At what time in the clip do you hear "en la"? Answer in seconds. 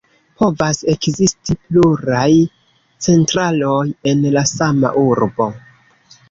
4.13-4.45